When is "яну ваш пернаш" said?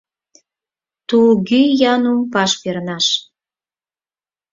1.93-3.05